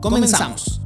[0.00, 0.77] comenzamos.